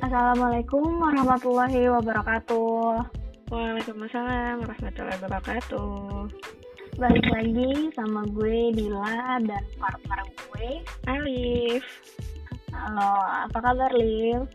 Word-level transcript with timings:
Assalamualaikum 0.00 0.96
warahmatullahi 0.96 1.92
wabarakatuh. 1.92 3.04
Waalaikumsalam 3.52 4.64
warahmatullahi 4.64 5.20
wabarakatuh. 5.20 6.24
Balik 6.96 7.26
lagi 7.28 7.92
sama 7.92 8.24
gue 8.32 8.72
Dila 8.72 9.44
dan 9.44 9.64
partner 9.76 10.20
gue 10.24 10.80
Alif. 11.04 11.84
Halo, 12.72 13.12
apa 13.44 13.58
kabar 13.60 13.92
Liv? 13.92 14.48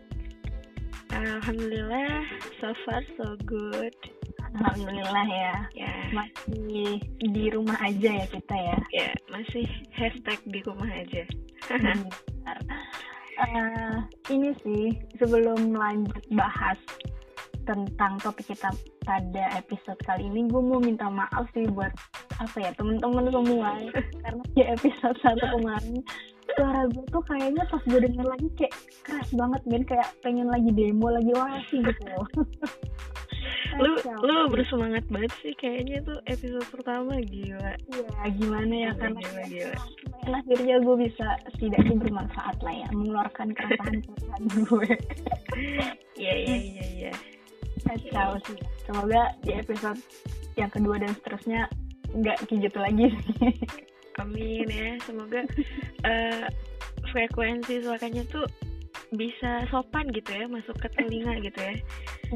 Alhamdulillah, 1.14 2.26
so 2.58 2.74
far 2.82 3.06
so 3.14 3.38
good. 3.46 3.94
Alhamdulillah 4.58 5.26
ya. 5.30 5.54
Ya, 5.78 5.94
Masih 6.10 6.98
di 7.22 7.54
rumah 7.54 7.78
aja 7.86 8.10
ya 8.18 8.26
kita 8.26 8.56
ya. 8.58 8.78
ya 8.90 9.08
masih 9.30 9.62
hashtag 9.94 10.42
di 10.50 10.58
rumah 10.66 10.90
aja. 10.90 11.22
Eh, 13.36 13.96
ini 14.32 14.56
sih 14.64 14.96
sebelum 15.20 15.76
lanjut 15.76 16.24
bahas 16.32 16.80
tentang 17.68 18.16
topik 18.24 18.48
kita 18.48 18.72
pada 19.04 19.44
episode 19.60 19.98
kali 20.08 20.24
ini 20.24 20.48
gue 20.48 20.62
mau 20.62 20.80
minta 20.80 21.10
maaf 21.10 21.44
sih 21.52 21.68
buat 21.68 21.92
apa 22.40 22.56
ya 22.56 22.70
temen-temen 22.80 23.28
semua. 23.28 23.76
Karena 24.24 24.44
di 24.56 24.62
episode 24.64 25.18
satu 25.20 25.44
kemarin 25.52 26.00
suara 26.56 26.88
gue 26.88 27.04
tuh 27.12 27.24
kayaknya 27.28 27.62
pas 27.68 27.82
gue 27.84 28.00
denger 28.00 28.24
lagi 28.24 28.48
kayak 28.56 28.74
keras 29.04 29.28
banget 29.36 29.62
men. 29.68 29.84
Kayak 29.84 30.08
pengen 30.24 30.48
lagi 30.48 30.70
demo 30.72 31.12
lagi 31.12 31.32
wasi 31.36 31.76
gitu 31.84 32.02
loh 32.16 32.26
lu 33.76 33.92
lu 34.24 34.36
bersemangat 34.48 35.04
banget 35.12 35.32
sih 35.44 35.52
kayaknya 35.58 36.00
tuh 36.04 36.18
episode 36.26 36.66
pertama 36.72 37.20
gila. 37.20 37.76
ya 37.76 38.28
gimana 38.32 38.74
ya 38.74 38.90
Gila, 38.92 39.00
karena 39.00 39.20
gila, 39.20 39.42
gila. 39.50 39.76
Akhirnya 40.26 40.76
gue 40.82 40.96
bisa 41.06 41.28
setidaknya 41.54 41.96
bermanfaat 42.00 42.56
lah 42.64 42.74
ya 42.74 42.88
mengeluarkan 42.92 43.48
keresahan 43.52 43.96
keresahan 44.02 44.42
gue 44.66 44.88
Iya 46.16 46.34
iya 46.34 46.56
iya 46.56 46.86
iya. 46.96 47.12
kacau 47.86 48.40
sih 48.50 48.58
semoga 48.88 49.30
di 49.46 49.52
episode 49.54 50.00
yang 50.58 50.72
kedua 50.72 50.96
dan 50.98 51.12
seterusnya 51.22 51.70
nggak 52.16 52.36
kayak 52.48 52.60
gitu 52.66 52.78
lagi 52.80 53.06
sih 53.12 53.54
Amin 54.16 54.64
ya, 54.72 54.96
semoga 55.04 55.44
eh, 56.08 56.48
frekuensi 57.12 57.84
suaranya 57.84 58.24
tuh 58.32 58.48
bisa 59.14 59.62
sopan 59.70 60.10
gitu 60.10 60.34
ya, 60.34 60.50
masuk 60.50 60.74
ke 60.82 60.88
telinga 60.98 61.38
gitu 61.44 61.60
ya. 61.60 61.74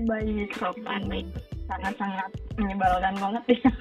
baik 0.07 0.55
Sopan 0.55 1.03
baik. 1.11 1.27
sangat-sangat 1.67 2.31
menyebalkan 2.59 3.15
banget 3.19 3.45
ya. 3.59 3.71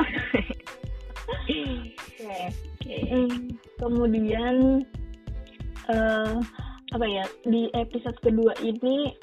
Hmm, 2.89 3.53
kemudian 3.77 4.81
eh 5.89 6.35
apa 6.89 7.05
ya 7.05 7.25
di 7.45 7.69
episode 7.77 8.17
kedua 8.25 8.53
ini 8.65 9.13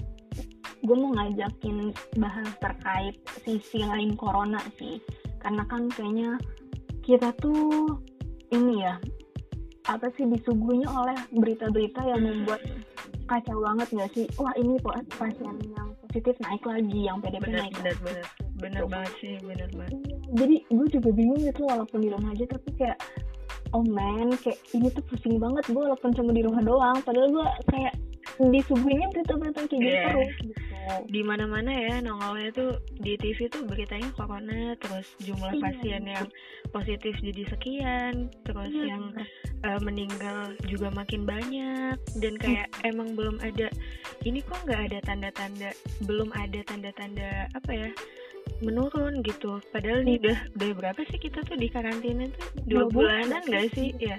gue 0.86 0.96
mau 0.96 1.10
ngajakin 1.18 1.90
bahas 2.22 2.46
terkait 2.62 3.18
sisi 3.42 3.82
lain 3.82 4.14
corona 4.14 4.62
sih 4.78 5.02
karena 5.42 5.66
kan 5.66 5.90
kayaknya 5.90 6.38
kita 7.02 7.34
tuh 7.42 7.98
ini 8.54 8.86
ya 8.86 9.02
apa 9.90 10.10
sih 10.14 10.26
disuguhnya 10.30 10.86
oleh 10.90 11.18
berita-berita 11.34 12.06
yang 12.06 12.22
membuat 12.22 12.62
kacau 13.26 13.58
banget 13.62 13.88
nggak 13.92 14.10
sih? 14.14 14.26
Wah 14.38 14.54
ini 14.54 14.78
pasien 15.18 15.54
yang 15.66 15.88
positif 16.06 16.34
naik 16.40 16.62
lagi 16.62 17.00
yang 17.04 17.18
PDP 17.20 17.42
bener 17.50 17.60
naik 17.66 17.72
bener 17.78 17.96
bener. 18.00 18.24
Bener 18.56 18.82
banget 18.86 19.12
sih 19.20 19.34
bener 19.42 19.68
banget. 19.74 19.98
Jadi 20.32 20.56
gue 20.66 20.86
juga 20.90 21.08
bingung 21.12 21.40
gitu 21.42 21.62
walaupun 21.66 21.98
di 22.02 22.08
rumah 22.10 22.30
aja 22.32 22.46
tapi 22.48 22.70
kayak 22.78 22.98
oh 23.74 23.82
man 23.82 24.30
kayak 24.40 24.58
ini 24.72 24.88
tuh 24.94 25.02
pusing 25.10 25.42
banget 25.42 25.66
gue 25.66 25.82
walaupun 25.82 26.14
cuma 26.14 26.30
di 26.30 26.42
rumah 26.46 26.62
doang 26.62 26.98
padahal 27.02 27.28
gue 27.34 27.46
kayak 27.68 27.94
disuguhinnya 28.38 29.08
berita-berita 29.10 29.60
kayak 29.66 29.80
gitu 29.80 29.90
Iya. 29.90 30.02
terus 30.12 30.32
gitu 30.40 30.54
di 31.06 31.18
mana 31.20 31.44
mana 31.44 31.70
ya 31.70 31.98
nongolnya 31.98 32.50
tuh 32.50 32.70
di 32.96 33.14
TV 33.16 33.46
tuh 33.46 33.66
beritanya 33.66 34.06
corona 34.14 34.74
terus 34.78 35.06
jumlah 35.18 35.50
Iya. 35.50 35.62
pasien 35.62 36.02
yang 36.04 36.26
positif 36.70 37.14
jadi 37.18 37.42
sekian 37.48 38.14
terus 38.42 38.70
Iya. 38.70 38.94
yang 38.94 39.02
eh, 39.62 39.80
meninggal 39.82 40.38
juga 40.64 40.88
makin 40.90 41.24
banyak 41.24 41.96
dan 42.18 42.34
kayak 42.38 42.66
emang 42.82 43.14
belum 43.14 43.38
ada 43.40 43.66
ini 44.22 44.38
kok 44.40 44.62
nggak 44.62 44.82
ada 44.90 44.98
tanda-tanda 45.02 45.70
belum 46.02 46.30
ada 46.32 46.60
tanda-tanda 46.62 47.50
apa 47.50 47.70
ya 47.72 47.90
menurun 48.62 49.20
gitu. 49.20 49.58
Padahal 49.68 50.00
nih 50.00 50.16
udah 50.22 50.38
udah 50.56 50.70
berapa 50.72 51.00
sih 51.10 51.18
kita 51.18 51.42
tuh 51.44 51.58
di 51.58 51.66
karantina 51.68 52.24
tuh? 52.30 52.46
Dua 52.64 52.86
Dua 52.86 52.94
bulan. 52.94 53.26
bulanan 53.28 53.42
nggak 53.44 53.66
sih? 53.74 53.90
Ya 53.98 54.16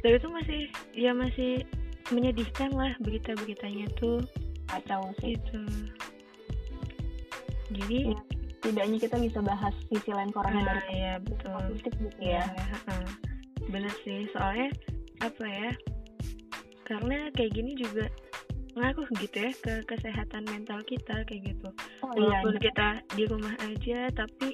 tapi 0.00 0.14
itu 0.16 0.28
masih 0.30 0.60
ya 0.94 1.10
masih 1.12 1.66
menyedihkan 2.08 2.70
lah 2.72 2.94
berita-beritanya 3.00 3.90
tuh 3.98 4.22
kacau 4.68 5.02
sih? 5.20 5.36
Gitu. 5.36 5.60
Jadi 7.74 7.98
Iya. 8.12 8.20
tidaknya 8.60 8.98
kita 9.00 9.16
bisa 9.20 9.38
bahas 9.44 9.74
sisi 9.90 10.10
lain 10.12 10.30
corona 10.32 10.60
ah, 10.60 10.64
dari 10.64 10.96
ya 11.00 11.14
betul. 11.20 11.56
positif 11.72 11.92
gitu 12.00 12.20
ya. 12.22 12.44
ya 12.48 12.96
bener 13.68 13.92
sih. 14.04 14.28
Soalnya 14.32 14.68
apa 15.24 15.44
ya 15.44 15.70
karena 16.84 17.32
kayak 17.32 17.52
gini 17.56 17.72
juga 17.80 18.06
ngaruh 18.74 19.08
gitu 19.22 19.36
ya 19.38 19.52
ke 19.62 19.74
kesehatan 19.86 20.44
mental 20.50 20.82
kita 20.84 21.22
kayak 21.24 21.54
gitu. 21.54 21.68
Oh 22.02 22.12
iya 22.18 22.42
walaupun 22.42 22.54
iya. 22.58 22.62
kita 22.68 22.88
di 23.14 23.24
rumah 23.30 23.54
aja 23.62 23.98
tapi 24.12 24.48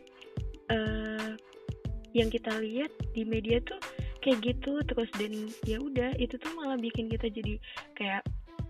eh 0.71 1.35
yang 2.15 2.31
kita 2.31 2.51
lihat 2.59 2.91
di 3.15 3.23
media 3.23 3.63
tuh 3.63 3.79
kayak 4.21 4.43
gitu 4.45 4.83
terus 4.85 5.09
dan 5.17 5.33
ya 5.65 5.81
udah 5.81 6.13
itu 6.21 6.37
tuh 6.37 6.53
malah 6.59 6.77
bikin 6.77 7.09
kita 7.09 7.31
jadi 7.31 7.57
kayak 7.97 8.23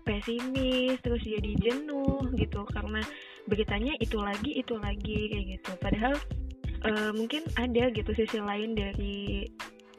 pesimis 0.03 0.97
terus 1.01 1.21
jadi 1.23 1.51
jenuh 1.61 2.25
gitu. 2.37 2.61
Karena 2.69 3.01
beritanya 3.45 3.93
itu 3.99 4.17
lagi 4.21 4.51
itu 4.59 4.75
lagi 4.77 5.17
kayak 5.29 5.45
gitu. 5.57 5.71
Padahal 5.81 6.15
eh, 6.85 7.11
mungkin 7.13 7.45
ada 7.57 7.89
gitu 7.93 8.11
sisi 8.17 8.39
lain 8.41 8.73
dari 8.73 9.49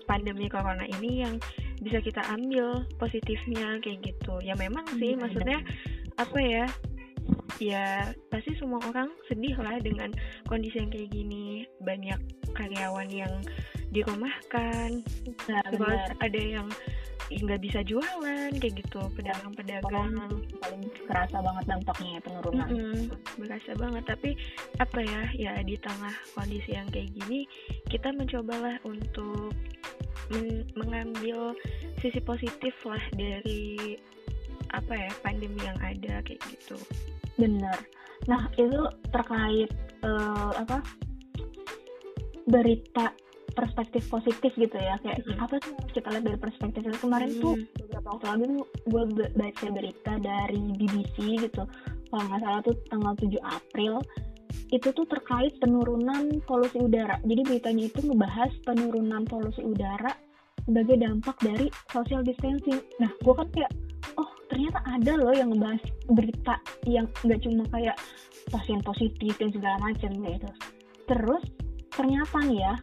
pandemi 0.04 0.50
corona 0.50 0.84
ini 0.98 1.22
yang 1.24 1.38
bisa 1.82 1.98
kita 1.98 2.22
ambil 2.30 2.86
positifnya 2.98 3.78
kayak 3.82 4.02
gitu. 4.06 4.38
Ya 4.42 4.54
memang 4.54 4.86
sih 4.98 5.14
Iya, 5.14 5.20
maksudnya 5.20 5.58
apa 6.18 6.38
ya? 6.38 6.66
Ya 7.62 8.10
pasti 8.30 8.54
semua 8.58 8.82
orang 8.90 9.10
sedih 9.30 9.54
lah 9.58 9.78
dengan 9.78 10.10
kondisi 10.46 10.78
yang 10.78 10.90
kayak 10.90 11.10
gini. 11.10 11.66
Banyak 11.82 12.18
karyawan 12.54 13.10
yang 13.10 13.34
dirumahkan. 13.90 15.02
Benar 15.46 15.64
terus 15.70 16.02
benar. 16.06 16.22
ada 16.22 16.42
yang 16.42 16.66
nggak 17.40 17.60
bisa 17.62 17.80
jualan 17.86 18.50
kayak 18.58 18.74
gitu 18.84 19.00
pedagang-pedagang 19.16 20.12
paling 20.60 20.82
kerasa 21.06 21.38
banget 21.40 21.64
dampaknya 21.68 22.10
ya 22.16 22.20
penurunan 22.20 22.68
Mm-mm, 22.68 22.98
berasa 23.40 23.70
banget 23.78 24.04
tapi 24.08 24.30
apa 24.80 24.98
ya 25.00 25.22
ya 25.36 25.52
di 25.64 25.76
tengah 25.80 26.14
kondisi 26.36 26.76
yang 26.76 26.88
kayak 26.92 27.12
gini 27.16 27.48
kita 27.88 28.12
mencobalah 28.12 28.76
untuk 28.84 29.54
men- 30.28 30.68
mengambil 30.76 31.56
sisi 32.00 32.20
positif 32.20 32.74
lah 32.84 33.02
dari 33.14 33.96
apa 34.72 34.92
ya 34.96 35.10
pandemi 35.20 35.60
yang 35.60 35.76
ada 35.84 36.24
kayak 36.24 36.40
gitu 36.48 36.76
Benar. 37.40 37.78
Nah, 38.28 38.44
itu 38.54 38.80
terkait 39.10 39.70
eh, 40.04 40.50
apa? 40.54 40.78
berita 42.42 43.14
perspektif 43.52 44.08
positif 44.08 44.52
gitu 44.56 44.76
ya. 44.76 44.96
Kayak 45.04 45.26
Mm. 45.28 45.38
apa 45.44 45.54
sih 45.60 45.74
kita 45.92 46.08
lihat 46.08 46.24
dari 46.24 46.38
perspektif 46.40 46.80
itu? 46.88 46.98
Kemarin 47.02 47.30
tuh 47.36 47.54
Hmm. 47.58 47.66
beberapa 47.84 48.08
waktu 48.16 48.26
lalu 48.32 48.46
gue 48.88 49.02
baca 49.36 49.66
berita 49.70 50.12
dari 50.18 50.62
BBC 50.78 51.16
gitu. 51.42 51.62
Kalau 52.08 52.24
nggak 52.28 52.40
salah 52.40 52.60
tuh 52.64 52.76
tanggal 52.88 53.12
7 53.16 53.40
April 53.44 53.94
itu 54.72 54.88
tuh 54.92 55.04
terkait 55.08 55.52
penurunan 55.60 56.40
polusi 56.48 56.80
udara. 56.80 57.20
Jadi 57.24 57.40
beritanya 57.44 57.84
itu 57.88 58.00
ngebahas 58.04 58.52
penurunan 58.64 59.24
polusi 59.28 59.60
udara 59.64 60.12
sebagai 60.64 60.96
dampak 61.00 61.36
dari 61.44 61.66
social 61.92 62.24
distancing. 62.24 62.80
Nah, 63.00 63.10
gue 63.20 63.34
kan 63.36 63.48
kayak, 63.52 63.72
oh 64.16 64.28
ternyata 64.48 64.80
ada 64.88 65.12
loh 65.20 65.34
yang 65.34 65.52
ngebahas 65.52 65.82
berita 66.08 66.54
yang 66.88 67.06
nggak 67.24 67.40
cuma 67.44 67.64
kayak 67.72 67.96
pasien 68.48 68.80
positif 68.84 69.32
dan 69.40 69.50
segala 69.52 69.76
macam 69.80 70.10
gitu. 70.20 70.50
Terus 71.08 71.42
ternyata 71.92 72.36
nih 72.44 72.60
ya, 72.64 72.74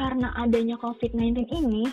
karena 0.00 0.32
adanya 0.40 0.80
COVID-19 0.80 1.44
ini, 1.52 1.84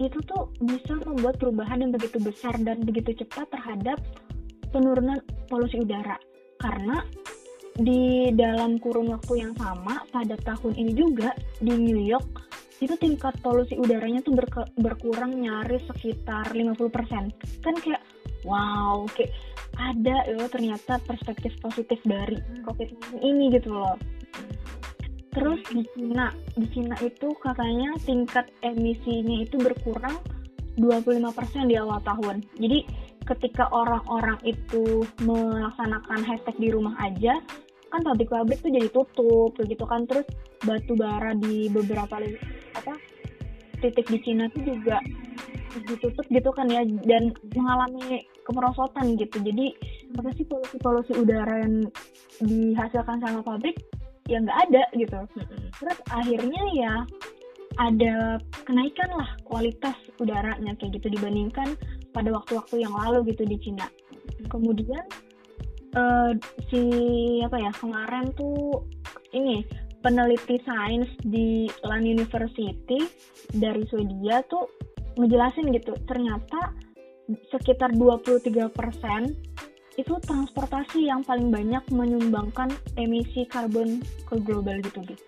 itu 0.00 0.18
tuh 0.24 0.48
bisa 0.64 0.96
membuat 1.04 1.36
perubahan 1.36 1.84
yang 1.84 1.92
begitu 1.92 2.16
besar 2.16 2.56
dan 2.64 2.80
begitu 2.80 3.12
cepat 3.12 3.52
terhadap 3.52 4.00
penurunan 4.72 5.20
polusi 5.52 5.84
udara. 5.84 6.16
Karena 6.56 7.04
di 7.76 8.32
dalam 8.32 8.80
kurun 8.80 9.12
waktu 9.12 9.44
yang 9.44 9.52
sama 9.60 10.00
pada 10.08 10.32
tahun 10.40 10.80
ini 10.80 10.92
juga 10.96 11.36
di 11.60 11.76
New 11.76 12.00
York 12.00 12.48
itu 12.80 12.96
tingkat 12.98 13.36
polusi 13.44 13.76
udaranya 13.78 14.24
tuh 14.24 14.34
berke- 14.34 14.72
berkurang 14.80 15.36
nyaris 15.36 15.84
sekitar 15.92 16.56
50%. 16.56 17.30
Kan 17.60 17.76
kayak 17.78 18.02
wow, 18.48 19.04
kayak 19.12 19.30
ada 19.78 20.28
loh 20.34 20.48
ternyata 20.50 20.98
perspektif 21.04 21.54
positif 21.62 22.00
dari 22.02 22.40
COVID-19 22.64 23.22
ini 23.22 23.44
gitu 23.54 23.76
loh. 23.76 23.96
Terus 25.32 25.60
di 25.72 25.82
Cina, 25.96 26.28
di 26.52 26.66
Cina 26.76 26.96
itu 27.00 27.32
katanya 27.40 27.96
tingkat 28.04 28.52
emisinya 28.60 29.40
itu 29.40 29.56
berkurang 29.56 30.20
25% 30.76 31.72
di 31.72 31.76
awal 31.80 32.00
tahun. 32.04 32.44
Jadi 32.60 32.84
ketika 33.24 33.70
orang-orang 33.72 34.36
itu 34.44 35.06
melaksanakan 35.24 36.20
hashtag 36.26 36.56
di 36.58 36.68
rumah 36.68 36.92
aja 37.00 37.38
kan 37.92 38.00
pabrik-pabrik 38.00 38.56
tuh 38.64 38.72
jadi 38.72 38.88
tutup 38.88 39.52
gitu 39.60 39.84
kan 39.84 40.08
terus 40.08 40.24
batu 40.64 40.96
bara 40.96 41.36
di 41.36 41.68
beberapa 41.68 42.16
apa 42.72 42.96
titik 43.84 44.08
di 44.08 44.18
Cina 44.24 44.48
tuh 44.48 44.64
juga 44.64 44.96
ditutup 45.76 46.24
gitu 46.32 46.50
kan 46.56 46.72
ya 46.72 46.80
dan 47.04 47.36
mengalami 47.52 48.24
kemerosotan 48.48 49.16
gitu 49.20 49.36
jadi 49.44 49.76
apa 50.16 50.28
sih 50.36 50.44
polusi-polusi 50.48 51.12
udara 51.20 51.64
yang 51.64 51.84
dihasilkan 52.40 53.20
sama 53.20 53.44
pabrik 53.44 53.76
ya 54.26 54.38
nggak 54.42 54.58
ada 54.70 54.82
gitu. 54.94 55.20
Terus 55.78 55.98
akhirnya 56.10 56.62
ya 56.74 56.94
ada 57.80 58.36
kenaikan 58.68 59.10
lah 59.16 59.30
kualitas 59.48 59.96
udaranya 60.20 60.76
kayak 60.76 61.00
gitu 61.00 61.08
dibandingkan 61.16 61.72
pada 62.12 62.28
waktu-waktu 62.28 62.84
yang 62.84 62.92
lalu 62.92 63.32
gitu 63.32 63.48
di 63.48 63.56
Cina. 63.64 63.88
Kemudian 64.52 65.04
uh, 65.96 66.32
si 66.68 66.82
apa 67.40 67.56
ya 67.56 67.72
kemarin 67.80 68.32
tuh 68.36 68.84
ini 69.32 69.64
peneliti 70.04 70.58
sains 70.66 71.08
di 71.24 71.70
Land 71.86 72.04
University 72.04 73.00
dari 73.54 73.86
Swedia 73.88 74.42
tuh 74.50 74.68
ngejelasin 75.16 75.70
gitu 75.72 75.94
ternyata 76.08 76.74
sekitar 77.54 77.94
23% 77.94 78.74
itu 80.00 80.14
transportasi 80.24 81.04
yang 81.04 81.20
paling 81.24 81.52
banyak 81.52 81.84
menyumbangkan 81.92 82.72
emisi 82.96 83.44
karbon 83.52 84.00
ke 84.24 84.40
global 84.40 84.80
gitu 84.80 85.04
gitu 85.04 85.24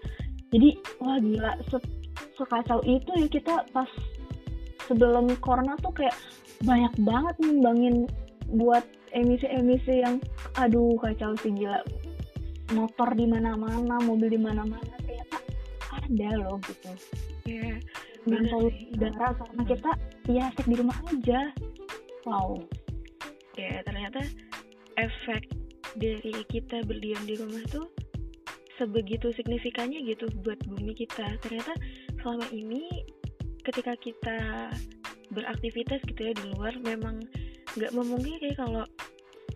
jadi 0.54 0.70
wah 1.02 1.18
gila. 1.18 1.52
Se 1.66 1.78
sekacau 2.38 2.78
itu 2.86 3.10
ya 3.18 3.26
kita 3.26 3.54
pas 3.74 3.90
sebelum 4.86 5.34
corona 5.42 5.74
tuh 5.82 5.90
kayak 5.90 6.14
banyak 6.62 6.94
banget 7.02 7.34
nyumbangin 7.42 8.06
buat 8.54 8.86
emisi-emisi 9.10 10.06
yang 10.06 10.22
aduh 10.54 10.94
kacau 11.02 11.34
sih 11.42 11.50
gila. 11.50 11.82
Motor 12.70 13.18
di 13.18 13.26
mana-mana 13.26 13.98
mobil 14.06 14.38
di 14.38 14.40
mana-mana 14.40 14.94
ternyata 15.02 15.42
ada 15.90 16.28
loh 16.38 16.62
gitu. 16.70 16.90
Ya 17.50 17.74
yeah, 18.30 18.46
polusi 18.54 18.94
udara 18.94 19.34
karena 19.34 19.62
kita 19.66 19.90
ya 20.30 20.42
asik 20.54 20.66
di 20.70 20.76
rumah 20.78 20.98
aja. 21.10 21.50
Wow. 22.30 22.62
Ya 23.58 23.58
yeah, 23.58 23.78
ternyata 23.82 24.22
efek 24.98 25.50
dari 25.94 26.34
kita 26.50 26.82
berdiam 26.86 27.22
di 27.26 27.38
rumah 27.38 27.62
tuh 27.70 27.86
sebegitu 28.78 29.30
signifikannya 29.34 30.02
gitu 30.02 30.26
buat 30.42 30.58
bumi 30.66 30.94
kita. 30.98 31.38
Ternyata 31.42 31.72
selama 32.18 32.46
ini 32.50 33.04
ketika 33.62 33.94
kita 33.98 34.70
beraktivitas 35.32 36.02
gitu 36.04 36.20
ya 36.20 36.32
di 36.36 36.44
luar 36.54 36.74
memang 36.84 37.22
nggak 37.74 37.92
memungkiri 37.96 38.54
kalau 38.54 38.84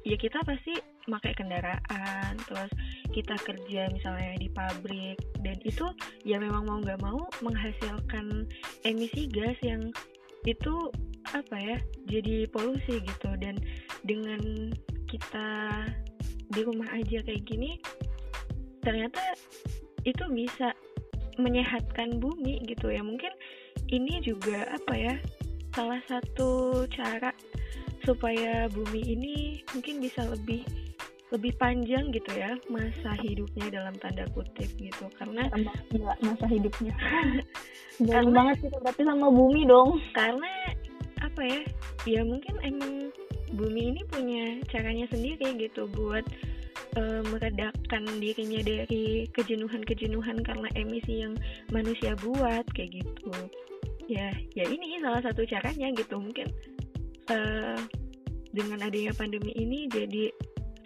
ya 0.02 0.16
kita 0.16 0.40
pasti 0.42 0.74
pakai 1.08 1.32
kendaraan 1.36 2.36
terus 2.44 2.70
kita 3.12 3.36
kerja 3.40 3.88
misalnya 3.88 4.36
di 4.36 4.48
pabrik 4.52 5.16
dan 5.40 5.56
itu 5.64 5.86
ya 6.24 6.36
memang 6.36 6.68
mau 6.68 6.78
nggak 6.80 7.00
mau 7.00 7.28
menghasilkan 7.40 8.48
emisi 8.84 9.28
gas 9.32 9.56
yang 9.64 9.92
itu 10.46 10.74
apa 11.36 11.56
ya 11.56 11.76
jadi 12.08 12.48
polusi 12.48 13.00
gitu. 13.02 13.30
Dan 13.36 13.60
dengan 14.04 14.72
kita 15.08 15.48
di 16.48 16.60
rumah 16.64 16.88
aja 16.92 17.20
kayak 17.24 17.44
gini 17.44 17.80
ternyata 18.84 19.20
itu 20.06 20.24
bisa 20.32 20.72
menyehatkan 21.38 22.18
bumi 22.18 22.64
gitu 22.66 22.90
ya. 22.90 23.00
Mungkin 23.00 23.30
ini 23.88 24.20
juga 24.20 24.66
apa 24.74 24.94
ya 24.94 25.14
salah 25.72 26.02
satu 26.10 26.84
cara 26.90 27.30
supaya 28.02 28.66
bumi 28.72 29.00
ini 29.14 29.34
mungkin 29.76 30.02
bisa 30.02 30.26
lebih 30.26 30.66
lebih 31.28 31.52
panjang 31.60 32.08
gitu 32.08 32.32
ya 32.32 32.56
masa 32.72 33.12
hidupnya 33.20 33.68
dalam 33.68 33.94
tanda 34.00 34.26
kutip 34.34 34.68
gitu. 34.80 35.06
Karena 35.20 35.46
Gila, 35.92 36.14
masa 36.24 36.46
hidupnya. 36.48 36.94
Karena 38.08 38.30
banget 38.32 38.56
sih 38.64 38.70
berarti 38.72 39.02
sama 39.04 39.28
bumi 39.28 39.66
dong. 39.66 39.98
karena 40.14 40.70
apa 41.18 41.42
ya 41.42 41.60
ya 42.06 42.20
mungkin 42.22 42.54
emang 42.62 43.10
bumi 43.54 43.94
ini 43.94 44.02
punya 44.08 44.60
caranya 44.68 45.06
sendiri 45.08 45.56
gitu 45.56 45.88
buat 45.92 46.24
uh, 46.96 47.22
meredakan 47.32 48.04
dirinya 48.20 48.60
dari 48.60 49.28
kejenuhan-kejenuhan 49.32 50.44
karena 50.44 50.68
emisi 50.76 51.24
yang 51.24 51.34
manusia 51.72 52.14
buat 52.20 52.64
kayak 52.76 53.02
gitu. 53.04 53.34
Ya 54.08 54.32
ya 54.56 54.64
ini 54.68 55.00
salah 55.00 55.20
satu 55.24 55.44
caranya 55.44 55.92
gitu. 55.96 56.20
Mungkin 56.20 56.48
uh, 57.32 57.80
dengan 58.52 58.84
adanya 58.84 59.12
pandemi 59.16 59.52
ini 59.56 59.88
jadi 59.88 60.32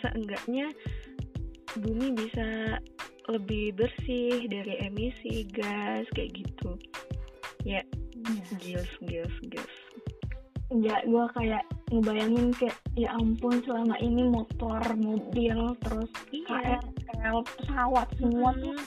seenggaknya 0.03 0.71
bumi 1.79 2.13
bisa 2.19 2.79
lebih 3.31 3.79
bersih 3.79 4.51
dari 4.51 4.83
emisi 4.83 5.47
gas 5.51 6.07
kayak 6.15 6.35
gitu. 6.35 6.79
Ya 7.63 7.81
yeah. 7.81 7.85
gils 8.59 8.91
gils 9.03 9.35
gils 9.51 9.82
ya 10.81 10.97
gue 11.05 11.25
kayak 11.37 11.65
ngebayangin 11.93 12.49
kayak 12.57 12.79
ya 12.97 13.13
ampun 13.21 13.61
selama 13.69 13.97
ini 14.01 14.25
motor 14.33 14.81
mobil 14.97 15.59
terus 15.85 16.11
iya. 16.33 16.81
KRL 16.81 17.45
pesawat 17.45 18.09
semua 18.17 18.51
hmm. 18.57 18.63
tuh 18.65 18.79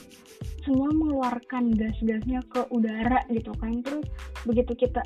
semua 0.66 0.90
mengeluarkan 0.90 1.70
gas-gasnya 1.78 2.42
ke 2.50 2.66
udara 2.74 3.22
gitu 3.30 3.54
kan 3.62 3.78
terus 3.86 4.06
begitu 4.42 4.74
kita 4.74 5.02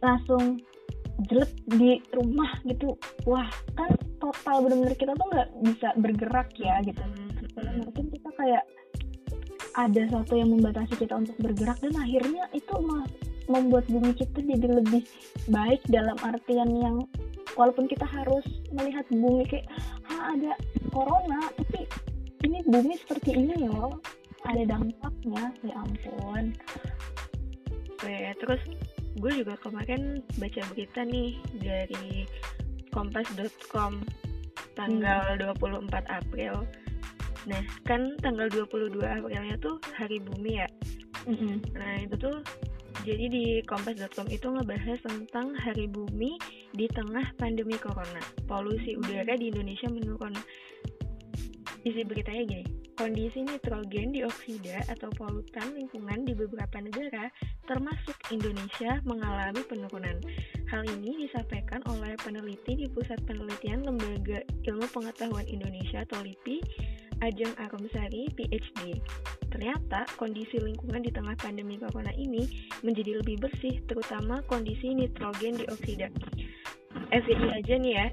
langsung 0.00 0.56
jelek 1.28 1.52
di 1.68 2.00
rumah 2.16 2.56
gitu 2.64 2.96
wah 3.28 3.48
kan 3.76 3.92
total 4.20 4.64
benar-benar 4.64 4.96
kita 4.96 5.12
tuh 5.12 5.26
nggak 5.28 5.48
bisa 5.64 5.88
bergerak 6.00 6.48
ya 6.56 6.80
gitu 6.84 7.00
hmm. 7.04 7.84
mungkin 7.84 8.04
kita 8.12 8.28
kayak 8.36 8.64
ada 9.76 10.08
sesuatu 10.08 10.34
yang 10.40 10.48
membatasi 10.56 10.96
kita 10.96 11.20
untuk 11.20 11.36
bergerak 11.36 11.76
dan 11.84 11.92
akhirnya 12.00 12.48
itu 12.56 12.74
membuat 13.46 13.86
bumi 13.86 14.12
kita 14.14 14.42
jadi 14.42 14.68
lebih 14.82 15.02
baik 15.50 15.80
dalam 15.90 16.16
artian 16.22 16.70
yang 16.76 16.96
walaupun 17.54 17.86
kita 17.88 18.04
harus 18.04 18.44
melihat 18.74 19.06
bumi 19.08 19.46
kayak 19.48 19.66
ha 20.10 20.34
ada 20.36 20.52
corona 20.92 21.50
tapi 21.56 21.86
ini 22.44 22.62
bumi 22.66 22.94
seperti 23.00 23.38
ini 23.38 23.54
loh 23.66 23.98
ada 24.46 24.62
dampaknya 24.66 25.50
ya 25.66 25.74
ampun 25.82 26.54
Oke, 27.96 28.36
terus 28.44 28.60
gue 29.16 29.32
juga 29.40 29.56
kemarin 29.64 30.20
baca 30.36 30.60
berita 30.76 31.00
nih 31.08 31.40
dari 31.56 32.28
kompas.com 32.92 34.04
tanggal 34.76 35.24
hmm. 35.40 35.56
24 35.56 35.88
April 36.12 36.54
nah 37.46 37.62
kan 37.86 38.18
tanggal 38.20 38.50
22 38.50 38.98
Aprilnya 39.06 39.56
tuh 39.62 39.78
hari 39.94 40.18
bumi 40.18 40.58
ya 40.58 40.68
mm-hmm. 41.30 41.54
nah 41.78 41.94
itu 42.02 42.14
tuh 42.18 42.36
jadi 43.02 43.24
di 43.28 43.44
kompas.com 43.66 44.30
itu 44.30 44.46
ngebahas 44.48 44.98
tentang 45.02 45.52
hari 45.58 45.90
bumi 45.90 46.38
di 46.72 46.86
tengah 46.88 47.34
pandemi 47.36 47.76
corona. 47.76 48.22
Polusi 48.48 48.96
udara 48.96 49.36
di 49.36 49.52
Indonesia 49.52 49.90
menurun. 49.90 50.32
Isi 51.86 52.02
beritanya 52.02 52.42
gini 52.46 52.86
Kondisi 52.96 53.44
nitrogen 53.44 54.08
dioksida 54.08 54.80
atau 54.88 55.12
polutan 55.20 55.68
lingkungan 55.76 56.24
di 56.24 56.32
beberapa 56.32 56.80
negara, 56.80 57.28
termasuk 57.68 58.16
Indonesia, 58.32 59.04
mengalami 59.04 59.60
penurunan. 59.68 60.16
Hal 60.72 60.80
ini 60.88 61.28
disampaikan 61.28 61.84
oleh 61.92 62.16
peneliti 62.16 62.72
di 62.72 62.88
Pusat 62.88 63.28
Penelitian 63.28 63.84
Lembaga 63.84 64.40
Ilmu 64.64 64.88
Pengetahuan 64.88 65.44
Indonesia 65.44 66.08
atau 66.08 66.24
LIPI, 66.24 66.56
Ajeng 67.24 67.52
Arumsari, 67.56 68.28
PhD. 68.36 69.00
Ternyata 69.48 70.04
kondisi 70.20 70.60
lingkungan 70.60 71.00
di 71.00 71.08
tengah 71.08 71.32
pandemi 71.40 71.80
corona 71.80 72.12
ini 72.12 72.44
menjadi 72.84 73.24
lebih 73.24 73.40
bersih, 73.40 73.80
terutama 73.88 74.44
kondisi 74.44 74.92
nitrogen 74.92 75.56
dioksida. 75.56 76.12
FYI 77.08 77.62
aja 77.62 77.74
nih 77.78 77.92
ya, 77.96 78.06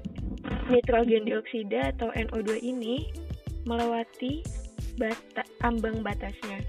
nitrogen 0.72 1.28
dioksida 1.28 1.92
atau 1.96 2.08
NO2 2.14 2.64
ini 2.64 3.08
melewati 3.68 4.40
bata, 4.96 5.42
ambang 5.64 6.00
batasnya. 6.00 6.64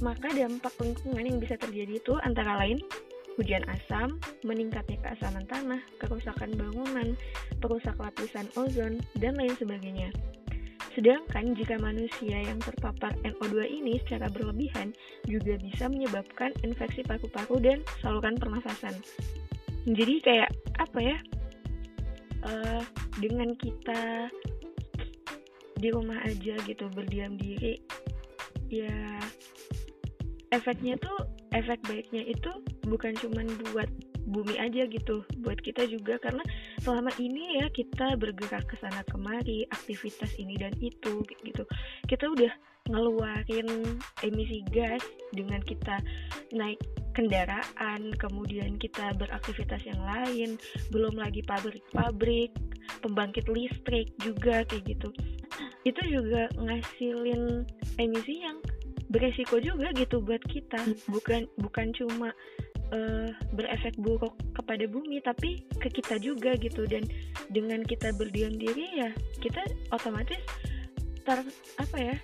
Maka 0.00 0.32
dampak 0.32 0.72
lingkungan 0.80 1.28
yang 1.28 1.38
bisa 1.42 1.60
terjadi 1.60 2.00
itu 2.00 2.16
antara 2.24 2.56
lain 2.56 2.80
hujan 3.36 3.64
asam, 3.68 4.20
meningkatnya 4.44 5.00
keasaman 5.00 5.44
tanah, 5.48 5.80
kerusakan 6.00 6.56
bangunan, 6.56 7.16
perusak 7.60 7.96
lapisan 7.96 8.48
ozon, 8.56 9.00
dan 9.16 9.36
lain 9.36 9.56
sebagainya. 9.56 10.12
Sedangkan 10.94 11.54
jika 11.54 11.78
manusia 11.78 12.42
yang 12.42 12.58
terpapar 12.58 13.14
NO2 13.22 13.62
ini 13.66 14.02
secara 14.02 14.26
berlebihan 14.26 14.90
juga 15.26 15.54
bisa 15.62 15.86
menyebabkan 15.86 16.50
infeksi 16.66 17.06
paru-paru 17.06 17.62
dan 17.62 17.78
saluran 18.02 18.34
pernafasan. 18.34 18.94
Jadi 19.86 20.14
kayak 20.22 20.50
apa 20.82 20.98
ya? 20.98 21.18
Uh, 22.40 22.80
dengan 23.20 23.52
kita 23.60 24.32
di 25.80 25.88
rumah 25.88 26.20
aja 26.24 26.56
gitu 26.64 26.88
berdiam 26.92 27.36
diri 27.40 27.80
ya 28.68 29.20
efeknya 30.52 30.94
tuh 31.00 31.24
efek 31.56 31.80
baiknya 31.88 32.22
itu 32.28 32.52
bukan 32.86 33.16
cuman 33.18 33.48
buat 33.72 33.88
bumi 34.30 34.60
aja 34.60 34.86
gitu 34.86 35.26
buat 35.42 35.58
kita 35.58 35.88
juga 35.90 36.20
karena 36.22 36.44
selama 36.80 37.12
ini 37.20 37.60
ya 37.60 37.68
kita 37.68 38.16
bergerak 38.16 38.64
ke 38.66 38.76
sana 38.80 39.04
kemari 39.08 39.68
aktivitas 39.68 40.32
ini 40.40 40.56
dan 40.56 40.72
itu 40.80 41.22
gitu. 41.44 41.64
Kita 42.08 42.24
udah 42.32 42.52
ngeluarin 42.88 43.68
emisi 44.24 44.64
gas 44.72 45.04
dengan 45.36 45.60
kita 45.62 46.00
naik 46.56 46.80
kendaraan 47.12 48.14
kemudian 48.16 48.80
kita 48.80 49.12
beraktivitas 49.18 49.82
yang 49.84 50.00
lain 50.00 50.56
belum 50.88 51.20
lagi 51.20 51.44
pabrik-pabrik 51.44 52.50
pembangkit 53.04 53.46
listrik 53.52 54.08
juga 54.24 54.64
kayak 54.66 54.84
gitu. 54.88 55.08
Itu 55.84 56.00
juga 56.08 56.48
ngasilin 56.56 57.68
emisi 58.00 58.42
yang 58.42 58.58
beresiko 59.10 59.58
juga 59.60 59.92
gitu 59.92 60.22
buat 60.22 60.42
kita. 60.48 60.80
Bukan 61.10 61.50
bukan 61.60 61.92
cuma 61.92 62.30
uh, 62.94 63.28
berefek 63.54 63.94
buruk 63.98 64.34
kepada 64.70 64.86
bumi 64.86 65.18
tapi 65.18 65.66
ke 65.82 65.90
kita 65.90 66.22
juga 66.22 66.54
gitu. 66.54 66.86
Dan 66.86 67.02
dengan 67.50 67.82
kita 67.82 68.14
berdiam 68.14 68.54
diri 68.54 69.02
ya 69.02 69.10
kita 69.42 69.66
otomatis 69.90 70.38
ter 71.26 71.42
apa 71.82 71.96
ya 71.98 72.14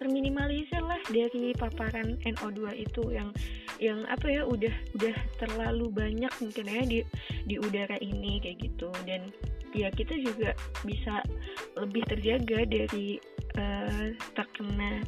terminimalisir 0.00 0.80
lah 0.80 0.96
dari 1.12 1.52
paparan 1.52 2.16
NO2 2.24 2.72
itu 2.80 3.12
yang 3.12 3.28
yang 3.76 4.00
apa 4.08 4.32
ya 4.32 4.48
udah 4.48 4.72
udah 4.96 5.16
terlalu 5.36 5.92
banyak 5.92 6.32
mungkin 6.40 6.64
ya 6.72 6.82
di 6.88 6.98
di 7.44 7.60
udara 7.60 8.00
ini 8.00 8.40
kayak 8.40 8.64
gitu. 8.64 8.88
Dan 9.04 9.28
ya 9.76 9.92
kita 9.92 10.16
juga 10.24 10.56
bisa 10.88 11.20
lebih 11.76 12.00
terjaga 12.08 12.64
dari 12.64 13.20
uh, 13.60 14.08
terkena 14.32 15.04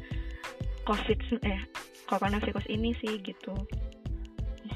covid 0.85 1.25
eh 1.41 1.65
coronavirus 2.05 2.69
ini 2.69 2.93
sih 3.01 3.17
gitu 3.25 3.57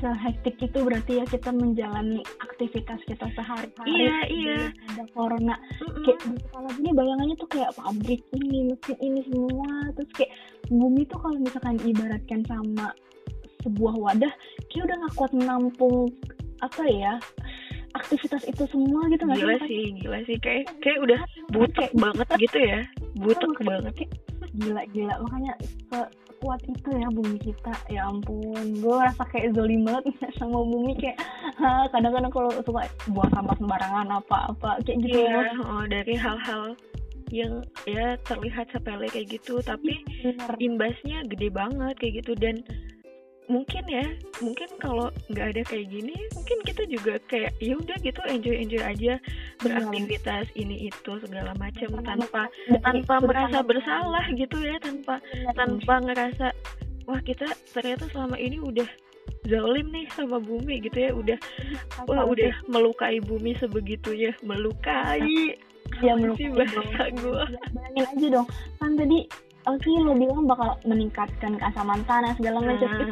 bisa 0.01 0.17
hektik 0.17 0.57
itu 0.65 0.79
berarti 0.81 1.21
ya 1.21 1.29
kita 1.29 1.53
menjalani 1.53 2.25
aktivitas 2.41 3.05
kita 3.05 3.29
sehari-hari. 3.37 3.85
Iya 3.85 4.17
iya. 4.33 4.61
Ada 4.97 5.05
corona. 5.13 5.61
Mm 5.61 6.01
kayak 6.01 6.21
kalau 6.49 6.71
gini 6.73 6.91
bayangannya 6.97 7.37
tuh 7.37 7.51
kayak 7.53 7.77
pabrik 7.77 8.25
ini 8.33 8.73
mesin 8.73 8.97
ini 8.97 9.21
semua. 9.29 9.93
Terus 9.93 10.11
kayak 10.17 10.33
bumi 10.73 11.05
tuh 11.05 11.21
kalau 11.21 11.37
misalkan 11.37 11.77
ibaratkan 11.85 12.41
sama 12.49 12.97
sebuah 13.61 13.95
wadah 14.01 14.33
kayak 14.73 14.89
udah 14.89 14.97
gak 15.05 15.15
kuat 15.21 15.33
menampung 15.37 16.09
apa 16.65 16.83
ya 16.89 17.21
aktivitas 17.93 18.49
itu 18.49 18.65
semua 18.73 19.05
gitu 19.13 19.29
nggak 19.29 19.37
gila 19.37 19.57
sih 19.69 19.85
gila 20.01 20.19
sih. 20.25 20.41
Kayak 20.41 20.73
kayak 20.81 20.99
udah 21.05 21.21
butek 21.53 21.93
banget 21.93 22.29
gitu 22.41 22.57
ya. 22.57 22.81
Butek 23.21 23.53
banget. 23.61 24.09
gila 24.65 24.81
gila. 24.97 25.15
Makanya 25.29 25.53
sekuat 26.41 26.65
itu 26.65 26.89
ya 26.97 27.09
bumi 27.13 27.37
kita. 27.37 27.73
Ya 27.93 28.09
ampun 28.09 28.81
gue 28.81 28.97
rasa 28.97 29.29
kayak 29.29 29.53
zolim 29.53 29.85
banget 29.85 30.09
sama 30.41 30.65
bumi 30.65 30.97
kayak 30.97 31.21
kadang-kadang 31.93 32.33
kalau 32.33 32.49
suka 32.65 32.89
buang 33.13 33.29
sampah 33.29 33.53
sembarangan 33.61 34.09
apa-apa 34.25 34.81
kayak 34.89 35.05
gitu 35.05 35.21
ya 35.21 35.53
oh, 35.61 35.85
dari 35.85 36.17
hal-hal 36.17 36.73
yang 37.29 37.61
ya 37.85 38.17
terlihat 38.25 38.73
sepele 38.73 39.07
kayak 39.13 39.37
gitu 39.37 39.61
tapi 39.61 40.01
Benar. 40.25 40.57
imbasnya 40.57 41.29
gede 41.29 41.53
banget 41.53 41.95
kayak 42.01 42.25
gitu. 42.25 42.33
Dan 42.41 42.65
mungkin 43.51 43.85
ya 43.91 44.07
mungkin 44.39 44.71
kalau 44.79 45.11
nggak 45.27 45.47
ada 45.51 45.63
kayak 45.67 45.91
gini 45.91 46.15
mungkin 46.39 46.59
kita 46.63 46.87
juga 46.87 47.19
kayak 47.27 47.51
ya 47.59 47.75
udah 47.75 47.99
gitu 47.99 48.21
enjoy 48.31 48.55
enjoy 48.55 48.79
aja 48.79 49.19
beraktivitas 49.59 50.47
ya. 50.55 50.59
ini 50.63 50.87
itu 50.87 51.13
segala 51.27 51.51
macam 51.59 51.91
tanpa 52.07 52.47
tanpa 52.87 53.15
merasa 53.19 53.59
bersalah 53.67 54.25
gitu 54.39 54.55
ya 54.63 54.79
tanpa 54.79 55.19
tanpa 55.59 55.95
ngerasa 55.99 56.55
wah 57.11 57.19
kita 57.27 57.51
ternyata 57.75 58.07
selama 58.15 58.39
ini 58.39 58.63
udah 58.63 58.87
zalim 59.51 59.91
nih 59.91 60.07
sama 60.15 60.39
bumi 60.39 60.79
gitu 60.87 60.99
ya 61.01 61.11
udah 61.11 61.39
wah 62.07 62.23
udah 62.23 62.55
melukai 62.71 63.19
bumi 63.19 63.57
sebegitunya 63.59 64.31
melukai. 64.47 65.59
Ya 65.99 66.15
melukai 66.15 66.55
bahasa 66.55 67.11
gue 67.11 67.43
bayangin 67.75 68.05
aja 68.07 68.27
dong. 68.31 68.49
Kan 68.79 68.95
tadi 68.95 69.27
oh 69.69 69.77
sih 69.85 69.95
lo 70.01 70.17
bilang 70.17 70.49
bakal 70.49 70.77
meningkatkan 70.89 71.61
keasaman 71.61 72.01
tanah 72.09 72.33
segala 72.41 72.59
macam. 72.65 72.89
Itu 72.89 73.05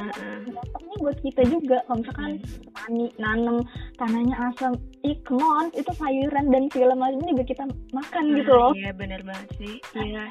dampaknya 0.55 0.95
buat 1.01 1.19
kita 1.21 1.43
juga. 1.49 1.77
Kalau 1.85 1.99
misalkan 2.01 2.33
tani 2.73 3.07
nanam 3.21 3.57
tanahnya 4.01 4.37
asam 4.53 4.73
ih 5.05 5.17
come 5.29 5.45
on 5.45 5.69
itu 5.77 5.91
sayuran 5.97 6.47
dan 6.49 6.65
segala 6.73 6.95
macam 6.97 7.21
juga 7.25 7.45
kita 7.45 7.65
makan 7.93 8.25
nah, 8.33 8.37
gitu 8.41 8.53
loh. 8.53 8.73
iya 8.73 8.91
benar 8.97 9.21
banget 9.25 9.49
sih. 9.61 9.77
Iya. 9.93 10.25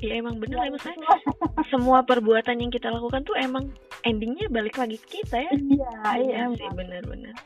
Iya 0.00 0.12
emang 0.24 0.40
bener 0.40 0.56
ya, 0.64 0.72
maksudnya 0.72 1.12
semua 1.72 2.00
perbuatan 2.00 2.56
yang 2.56 2.72
kita 2.72 2.88
lakukan 2.88 3.20
tuh 3.20 3.36
emang 3.36 3.68
endingnya 4.08 4.48
balik 4.48 4.80
lagi 4.80 4.96
ke 4.96 5.20
kita 5.20 5.44
ya. 5.44 5.52
Iya 5.52 5.90
iya, 6.24 6.34
iya 6.40 6.44
sih 6.56 6.68
bener-bener 6.72 7.36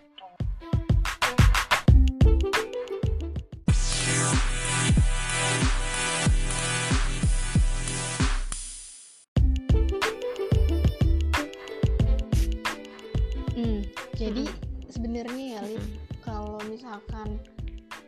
misalkan 17.04 17.36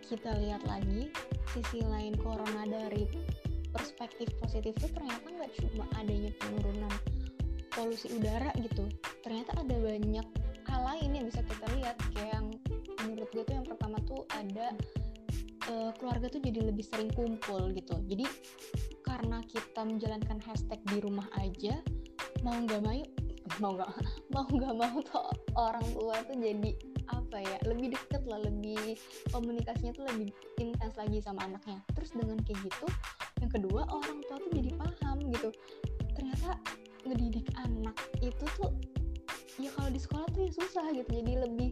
kita 0.08 0.32
lihat 0.40 0.62
lagi 0.64 1.12
sisi 1.52 1.84
lain 1.84 2.16
corona 2.16 2.64
dari 2.64 3.04
perspektif 3.68 4.32
positif 4.40 4.72
itu 4.72 4.88
ternyata 4.88 5.26
nggak 5.28 5.52
cuma 5.60 5.84
adanya 6.00 6.32
penurunan 6.40 6.92
polusi 7.76 8.08
udara 8.16 8.48
gitu. 8.56 8.88
Ternyata 9.20 9.60
ada 9.60 9.76
banyak 9.76 10.26
hal 10.64 10.80
lain 10.80 11.10
yang 11.12 11.24
bisa 11.28 11.44
kita 11.44 11.66
lihat. 11.76 11.96
Kayak 12.16 12.40
yang 12.40 12.46
menurut 13.04 13.28
gue 13.36 13.44
tuh 13.44 13.54
yang 13.60 13.66
pertama 13.68 14.00
tuh 14.08 14.24
ada 14.32 14.72
uh, 15.68 15.92
keluarga 16.00 16.32
tuh 16.32 16.40
jadi 16.40 16.72
lebih 16.72 16.88
sering 16.88 17.12
kumpul 17.12 17.68
gitu. 17.76 18.00
Jadi 18.08 18.24
karena 19.04 19.44
kita 19.44 19.84
menjalankan 19.84 20.40
hashtag 20.40 20.80
di 20.88 21.04
rumah 21.04 21.28
aja 21.36 21.76
mau 22.40 22.56
nggak 22.64 22.80
mau 22.80 22.96
mau 23.60 23.72
nggak 23.76 23.92
mau 24.32 24.46
nggak 24.48 24.74
mau 24.76 24.96
tuh 25.04 25.28
orang 25.56 25.86
tua 25.92 26.16
tuh 26.24 26.36
jadi 26.40 26.95
apa 27.12 27.38
ya 27.38 27.56
lebih 27.68 27.94
deket 27.94 28.22
lah 28.26 28.40
lebih 28.42 28.98
komunikasinya 29.30 29.92
tuh 29.94 30.04
lebih 30.10 30.30
intens 30.58 30.94
lagi 30.98 31.18
sama 31.22 31.46
anaknya. 31.46 31.78
Terus 31.94 32.10
dengan 32.14 32.38
kayak 32.42 32.60
gitu 32.66 32.86
yang 33.42 33.50
kedua 33.52 33.82
orang 33.90 34.18
tua 34.26 34.36
tuh 34.40 34.52
jadi 34.54 34.70
paham 34.74 35.16
gitu. 35.30 35.50
Ternyata 36.16 36.50
ngedidik 37.06 37.46
anak 37.60 37.96
itu 38.18 38.44
tuh 38.58 38.72
ya 39.56 39.70
kalau 39.72 39.90
di 39.92 40.00
sekolah 40.00 40.26
tuh 40.32 40.40
ya 40.46 40.50
susah 40.54 40.86
gitu. 40.92 41.10
Jadi 41.10 41.32
lebih 41.38 41.70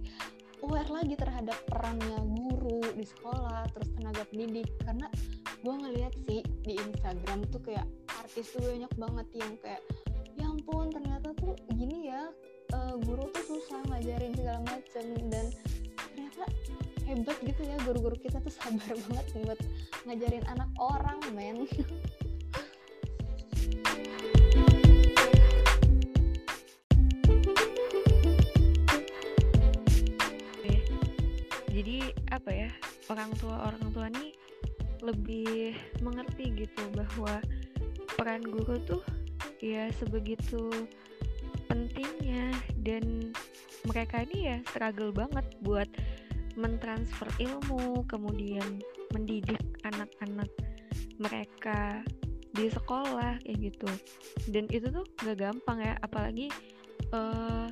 aware 0.64 0.88
lagi 0.88 1.14
terhadap 1.18 1.56
perannya 1.68 2.18
guru 2.32 2.80
di 2.96 3.04
sekolah 3.04 3.68
terus 3.72 3.88
tenaga 3.96 4.22
pendidik. 4.28 4.68
Karena 4.84 5.06
gue 5.64 5.74
ngeliat 5.74 6.14
sih 6.28 6.44
di 6.64 6.76
Instagram 6.76 7.48
tuh 7.48 7.60
kayak 7.64 7.88
artis 8.20 8.52
tuh 8.52 8.60
banyak 8.60 8.92
banget 8.96 9.26
yang 9.36 9.52
kayak 9.60 9.82
ya 10.34 10.44
ampun 10.50 10.90
ternyata 10.90 11.30
tuh 11.38 11.54
gini 11.72 12.10
ya 12.10 12.26
uh, 12.84 12.96
guru 13.00 13.24
tuh 13.32 13.44
susah 13.56 13.80
ngajarin 13.88 14.32
segala 14.36 14.60
macem 14.68 15.04
dan 15.32 15.46
ternyata 15.96 16.44
hebat 17.08 17.36
gitu 17.40 17.62
ya 17.64 17.76
guru-guru 17.84 18.16
kita 18.20 18.38
tuh 18.44 18.52
sabar 18.52 18.92
banget 19.08 19.26
buat 19.44 19.60
ngajarin 20.04 20.44
anak 20.52 20.68
orang 20.76 21.20
men. 21.32 21.64
Jadi 31.74 32.06
apa 32.30 32.50
ya 32.54 32.70
orang 33.12 33.30
tua 33.36 33.56
orang 33.66 33.84
tua 33.92 34.06
nih 34.08 34.32
lebih 35.04 35.76
mengerti 36.00 36.54
gitu 36.54 36.84
bahwa 36.96 37.42
peran 38.16 38.40
guru 38.46 38.78
tuh 38.86 39.02
ya 39.60 39.90
sebegitu 39.98 40.70
pentingnya 41.66 42.54
dan 42.84 43.32
mereka 43.88 44.24
ini 44.28 44.52
ya 44.52 44.56
struggle 44.68 45.10
banget 45.10 45.44
buat 45.64 45.88
mentransfer 46.54 47.26
ilmu 47.42 48.06
kemudian 48.06 48.78
mendidik 49.10 49.60
anak-anak 49.82 50.48
mereka 51.18 52.04
di 52.54 52.70
sekolah 52.70 53.42
kayak 53.42 53.74
gitu. 53.74 53.90
Dan 54.46 54.70
itu 54.70 54.86
tuh 54.92 55.02
gak 55.24 55.42
gampang 55.42 55.82
ya 55.82 55.98
apalagi 56.04 56.46
uh, 57.10 57.66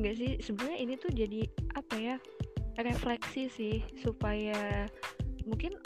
nggak 0.00 0.16
sih 0.16 0.30
sebenarnya 0.40 0.78
ini 0.80 0.94
tuh 0.96 1.12
jadi 1.12 1.40
apa 1.76 1.94
ya 2.00 2.16
refleksi 2.80 3.52
sih 3.52 3.76
supaya 4.00 4.88
mungkin 5.44 5.76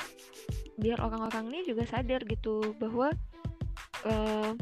biar 0.78 1.02
orang-orang 1.02 1.50
ini 1.50 1.60
juga 1.74 1.86
sadar 1.86 2.22
gitu 2.26 2.74
bahwa 2.78 3.10
uh, 4.06 4.54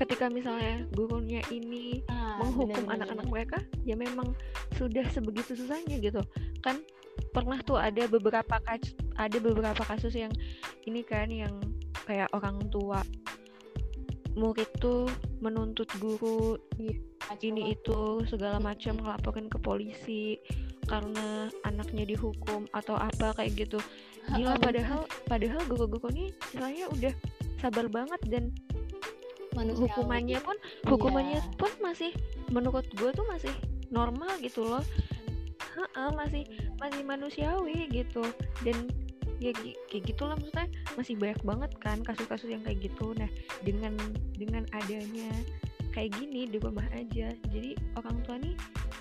ketika 0.00 0.32
misalnya 0.32 0.88
gurunya 0.96 1.44
ini 1.52 2.00
ah, 2.08 2.40
menghukum 2.40 2.88
anak-anak 2.88 3.26
mereka 3.28 3.58
ya 3.84 3.92
memang 3.92 4.32
sudah 4.80 5.04
sebegitu 5.12 5.52
susahnya 5.52 6.00
gitu. 6.00 6.24
Kan 6.64 6.80
pernah 7.36 7.60
tuh 7.60 7.76
ada 7.76 8.08
beberapa 8.08 8.56
kasus 8.64 8.96
ada 9.20 9.36
beberapa 9.36 9.84
kasus 9.84 10.16
yang 10.16 10.32
ini 10.88 11.04
kan 11.04 11.28
yang 11.28 11.60
kayak 12.08 12.32
orang 12.32 12.56
tua 12.72 13.04
murid 14.32 14.70
tuh 14.80 15.04
menuntut 15.44 15.90
guru 16.00 16.56
ini 17.44 17.76
itu 17.76 18.24
segala 18.26 18.56
macam 18.58 18.96
ngelaporin 18.98 19.52
ke 19.52 19.58
polisi 19.60 20.40
karena 20.88 21.46
anaknya 21.62 22.02
dihukum 22.08 22.66
atau 22.74 22.96
apa 22.98 23.36
kayak 23.36 23.68
gitu. 23.68 23.78
Gila 24.34 24.56
padahal 24.58 25.04
padahal 25.28 25.62
guru-guru 25.68 26.08
nih 26.10 26.28
istilahnya 26.50 26.86
udah 26.90 27.14
sabar 27.60 27.86
banget 27.86 28.20
dan 28.26 28.44
Manusiawi. 29.60 29.84
hukumannya 29.92 30.38
pun 30.40 30.56
hukumannya 30.88 31.40
pun 31.60 31.72
masih 31.84 32.10
menurut 32.48 32.88
gue 32.96 33.10
tuh 33.12 33.26
masih 33.28 33.52
normal 33.92 34.32
gitu 34.40 34.64
loh. 34.64 34.82
Heeh, 35.76 36.10
masih 36.16 36.42
masih 36.80 37.02
manusiawi 37.04 37.86
gitu. 37.92 38.24
Dan 38.64 38.88
ya 39.40 39.52
kayak 39.88 40.04
gitulah 40.04 40.36
maksudnya 40.36 40.68
masih 40.96 41.14
banyak 41.16 41.40
banget 41.44 41.70
kan 41.80 41.98
kasus-kasus 42.00 42.48
yang 42.48 42.64
kayak 42.64 42.80
gitu. 42.80 43.12
Nah 43.16 43.28
dengan 43.60 43.92
dengan 44.36 44.64
adanya 44.72 45.28
kayak 45.90 46.14
gini 46.16 46.46
di 46.46 46.58
rumah 46.58 46.86
aja. 46.90 47.30
Jadi 47.50 47.74
orang 47.98 48.16
tua 48.24 48.36
nih 48.38 48.54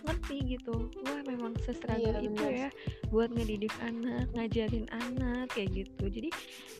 ngerti 0.05 0.38
gitu 0.58 0.89
wah 1.05 1.22
memang 1.27 1.53
sestruggle 1.62 2.17
Iya, 2.17 2.25
itu 2.25 2.39
bener. 2.39 2.51
ya 2.55 2.69
buat 3.10 3.29
ngedidik 3.29 3.74
anak 3.84 4.25
ngajarin 4.34 4.86
anak 4.89 5.51
kayak 5.53 5.69
gitu. 5.86 6.05
Jadi 6.10 6.29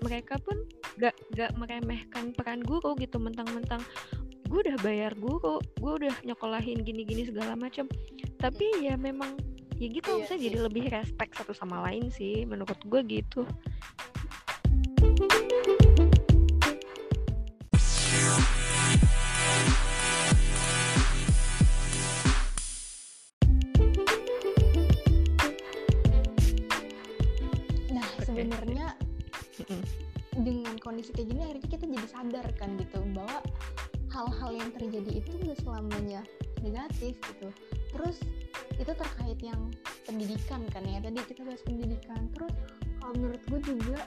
mereka 0.02 0.36
pun 0.42 0.58
gak 0.98 1.14
gak 1.34 1.52
meremehkan 1.56 2.32
peran 2.34 2.62
guru 2.64 2.96
gitu 2.98 3.18
mentang-mentang 3.18 3.82
gue 4.50 4.66
udah 4.66 4.82
bayar 4.82 5.14
guru 5.14 5.62
gue 5.78 5.92
udah 6.02 6.16
nyekolahin 6.26 6.82
gini-gini 6.82 7.30
segala 7.30 7.54
macam. 7.54 7.86
Tapi 8.42 8.82
ya 8.82 8.98
memang 8.98 9.38
ya 9.80 9.88
gitu 9.88 10.12
Iya 10.12 10.16
maksudnya 10.20 10.40
sih. 10.42 10.48
jadi 10.52 10.58
lebih 10.68 10.84
respect 10.92 11.32
satu 11.40 11.56
sama 11.56 11.80
lain 11.88 12.12
sih 12.12 12.44
menurut 12.44 12.76
gue 12.84 13.00
gitu 13.08 13.48
terjadi 34.80 35.12
itu 35.20 35.30
nggak 35.44 35.60
selamanya 35.62 36.22
negatif 36.64 37.20
gitu 37.20 37.50
terus 37.92 38.18
itu 38.80 38.92
terkait 38.96 39.40
yang 39.44 39.70
pendidikan 40.08 40.64
kan 40.72 40.84
ya 40.88 41.04
tadi 41.04 41.20
kita 41.28 41.42
bahas 41.44 41.62
pendidikan 41.68 42.32
terus 42.32 42.54
kalau 43.00 43.14
menurut 43.20 43.42
gue 43.52 43.60
juga 43.64 44.00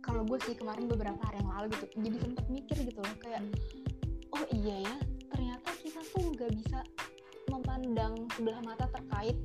kalau 0.00 0.24
gue 0.24 0.38
sih 0.48 0.56
kemarin 0.56 0.88
beberapa 0.88 1.20
hari 1.28 1.44
yang 1.44 1.50
lalu 1.52 1.66
gitu 1.76 1.86
jadi 2.00 2.16
sempat 2.24 2.46
mikir 2.48 2.76
gitu 2.88 3.00
loh 3.04 3.16
kayak 3.20 3.42
oh 4.32 4.44
iya 4.56 4.76
ya 4.88 4.96
ternyata 5.28 5.68
kita 5.84 6.00
tuh 6.16 6.24
nggak 6.32 6.52
bisa 6.56 6.78
memandang 7.48 8.14
sebelah 8.36 8.60
mata 8.64 8.88
terkait 8.92 9.36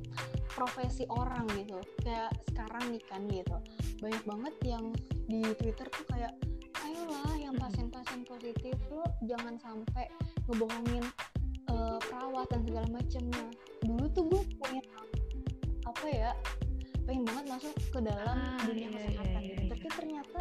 profesi 0.48 1.04
orang 1.10 1.44
gitu 1.56 1.80
kayak 2.04 2.32
sekarang 2.48 2.94
nih 2.94 3.02
kan 3.08 3.20
gitu 3.28 3.56
banyak 4.00 4.24
banget 4.24 4.54
yang 4.64 4.84
di 5.24 5.40
Twitter 5.56 5.88
tuh 5.88 6.04
kayak 6.12 6.32
ayolah. 6.84 7.33
Pasien-pasien 7.56 8.20
positif 8.22 8.76
lo 8.90 9.04
jangan 9.22 9.54
sampai 9.56 10.06
ngebohongin 10.46 11.04
eh, 11.68 11.98
perawat 12.02 12.46
dan 12.50 12.60
segala 12.62 12.86
macamnya. 12.90 13.46
Dulu 13.80 14.04
tuh 14.10 14.24
gue 14.28 14.42
pengen 14.60 14.84
apa 15.84 16.06
ya 16.08 16.30
pengen 17.04 17.24
banget 17.28 17.44
masuk 17.46 17.74
ke 17.92 18.00
dalam 18.00 18.32
Ah, 18.32 18.56
dunia 18.64 18.88
iya, 18.88 18.96
kesehatan 18.96 19.28
iya, 19.36 19.48
gitu. 19.52 19.60
iya, 19.60 19.70
tapi 19.76 19.86
ternyata 19.92 20.40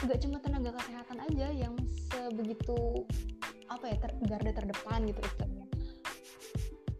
nggak 0.00 0.18
cuma 0.18 0.36
tenaga 0.40 0.70
kesehatan 0.74 1.18
aja 1.22 1.46
yang 1.52 1.74
sebegitu 2.10 3.06
apa 3.70 3.84
ya 3.86 3.96
ter- 4.00 4.18
garda 4.26 4.50
terdepan 4.50 5.00
gitu 5.06 5.20
istilahnya. 5.22 5.66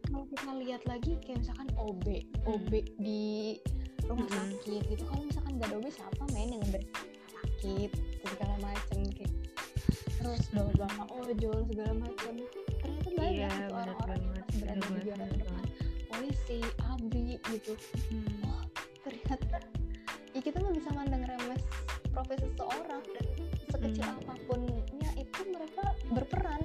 Kalau 0.06 0.26
kita 0.26 0.52
lihat 0.54 0.82
lagi 0.86 1.12
kayak 1.18 1.38
misalkan 1.42 1.68
OB 1.74 2.06
OB 2.44 2.70
di 2.98 3.58
rumah 4.06 4.26
Mm-mm. 4.26 4.38
sakit 4.54 4.82
gitu. 4.86 5.02
Kalau 5.02 5.22
misalkan 5.22 5.52
nggak 5.58 5.68
ada 5.70 5.76
OB 5.78 5.86
siapa 5.90 6.22
main 6.30 6.50
yang 6.50 6.64
ber- 6.70 6.86
sakit 7.60 7.92
segala 8.24 8.56
macem 8.64 9.04
kayak 9.12 9.34
terus 10.16 10.48
bawa-bawa 10.48 11.04
ojol 11.28 11.60
segala 11.68 11.92
macem. 11.92 12.34
Ternyata 12.80 13.08
banyak 13.12 13.36
Iya, 13.36 13.48
gitu 13.52 13.60
benar 13.68 13.76
orang-orang 13.84 14.20
yang 14.24 14.32
masih 14.32 14.56
berada 14.56 14.80
di 14.80 15.00
garda 15.04 15.24
terdepan 15.28 15.64
polisi 16.08 16.58
abri 16.88 17.28
gitu. 17.52 17.72
Hmm. 18.08 18.48
oh 18.48 18.64
ternyata 19.04 19.58
ya 20.32 20.40
kita 20.40 20.56
nggak 20.56 20.76
bisa 20.80 20.88
mandang 20.96 21.24
remes 21.28 21.62
profesi 22.16 22.48
seseorang 22.48 23.04
dan 23.12 23.26
sekecil 23.68 24.08
Mm. 24.08 24.18
apapunnya 24.24 25.10
itu 25.20 25.40
mereka 25.52 25.84
berperan 26.08 26.59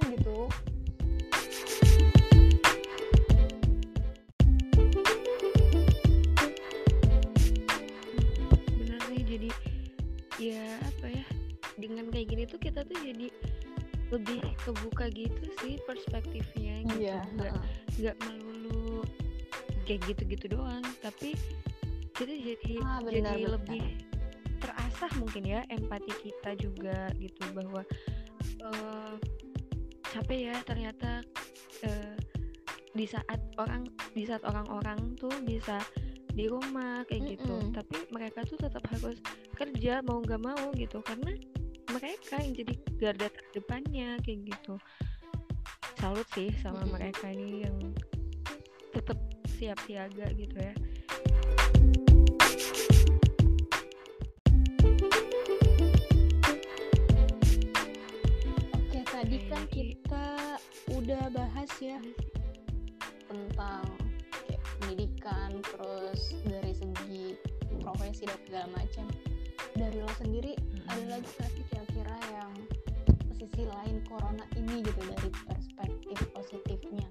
perspektifnya 16.26 16.74
gitu 16.90 17.14
nggak 17.38 17.52
heeh. 17.54 17.64
nggak 18.02 18.16
melulu 18.26 19.02
kayak 19.86 20.00
gitu-gitu 20.10 20.46
doang 20.58 20.82
tapi 20.98 21.38
kita 22.18 22.32
jadi 22.34 22.74
Ah, 22.82 22.98
benar, 22.98 23.12
jadi 23.12 23.32
benar. 23.38 23.52
lebih 23.60 23.82
terasah 24.58 25.12
mungkin 25.20 25.42
ya 25.46 25.60
empati 25.70 26.12
kita 26.24 26.50
juga 26.58 27.12
gitu 27.20 27.44
bahwa 27.54 27.84
eh 28.64 29.14
capek 30.10 30.38
ya 30.50 30.56
ternyata 30.64 31.20
eh, 31.84 32.16
di 32.96 33.04
saat 33.04 33.38
orang 33.60 33.84
di 34.16 34.24
saat 34.24 34.40
orang-orang 34.48 35.12
tuh 35.20 35.32
bisa 35.44 35.84
di 36.32 36.48
rumah 36.48 37.04
kayak 37.04 37.36
gitu 37.36 37.52
Mm-mm. 37.52 37.72
tapi 37.76 37.96
mereka 38.08 38.44
tuh 38.48 38.56
tetap 38.56 38.80
harus 38.88 39.20
kerja 39.56 40.00
mau 40.04 40.24
nggak 40.24 40.40
mau 40.40 40.72
gitu 40.72 41.04
karena 41.04 41.36
mereka 41.92 42.40
yang 42.40 42.52
jadi 42.56 42.74
garda 42.96 43.28
terdepannya 43.28 44.16
kayak 44.24 44.40
gitu 44.56 44.80
salut 45.96 46.28
sih 46.36 46.52
sama 46.60 46.84
mereka 46.92 47.32
ini 47.32 47.64
yang 47.64 47.76
tetap 48.92 49.16
siap 49.56 49.80
siaga 49.88 50.28
gitu 50.36 50.56
ya 50.60 50.74
Oke, 58.76 59.00
tadi 59.08 59.38
kan 59.48 59.64
kita 59.72 60.60
udah 60.92 61.32
bahas 61.32 61.70
ya 61.80 61.96
tentang 63.26 63.88
kayak 64.44 64.62
pendidikan, 64.76 65.50
terus 65.64 66.36
dari 66.44 66.76
segi 66.76 67.26
profesi 67.80 68.28
dan 68.28 68.40
segala 68.44 68.68
macam. 68.76 69.06
Dari 69.76 69.96
lo 70.00 70.12
sendiri 70.20 70.56
ada 70.88 70.96
Mm-mm. 71.00 71.12
lagi 71.12 71.28
nggak 71.36 71.50
sih 71.52 71.64
kira-kira 71.72 72.16
yang 72.32 72.52
sisi 73.36 73.68
lain 73.68 74.00
corona 74.08 74.44
ini 74.56 74.80
gitu 74.80 75.00
dari 75.12 75.30
perspektif 75.44 76.18
positifnya? 76.32 77.08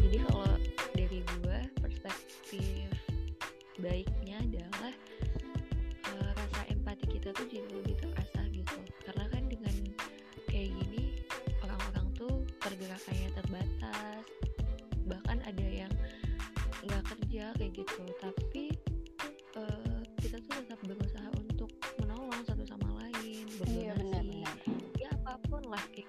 jadi 0.00 0.18
kalau 0.32 0.56
dari 0.96 1.20
gua 1.36 1.60
perspektif 1.84 2.88
baiknya 3.76 4.40
adalah 4.40 4.92
eh, 6.08 6.30
rasa 6.32 6.60
empati 6.72 7.04
kita 7.04 7.36
tuh 7.36 7.44
jadi 7.52 7.68
lebih 7.68 8.00
terasah 8.00 8.48
gitu 8.48 8.80
karena 9.04 9.24
kan 9.28 9.42
dengan 9.44 9.76
kayak 10.48 10.72
gini 10.72 11.20
orang-orang 11.60 12.06
tuh 12.16 12.32
pergerakannya 12.64 13.28
terbatas 13.36 14.43
kerja 17.34 17.50
kayak 17.58 17.72
gitu. 17.74 18.02
Tapi 18.22 18.64
eh, 19.58 20.00
kita 20.22 20.38
tuh 20.46 20.54
tetap 20.62 20.78
berusaha 20.86 21.28
untuk 21.34 21.66
menolong 21.98 22.30
satu 22.46 22.62
sama 22.62 22.86
lain 23.02 23.42
berdonasi. 23.58 24.46
ya 25.02 25.10
apa 25.10 25.42
pun 25.50 25.66
lah 25.66 25.82
kayak 25.90 26.03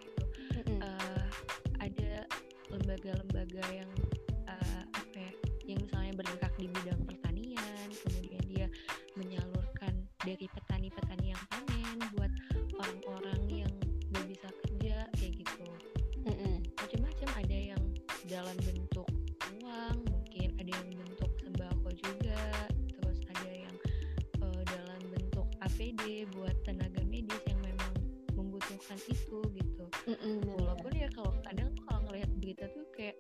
APD 25.86 26.26
buat 26.34 26.58
tenaga 26.66 26.98
medis 27.06 27.38
yang 27.46 27.62
memang 27.62 27.94
membutuhkan 28.34 28.98
itu 29.06 29.38
gitu 29.54 29.86
bener. 30.10 30.42
walaupun 30.58 30.90
ya 30.98 31.06
kalau 31.14 31.30
kadang 31.46 31.70
tuh 31.78 31.86
kalau 31.86 32.02
ngelihat 32.10 32.32
berita 32.42 32.66
tuh 32.74 32.90
kayak 32.98 33.14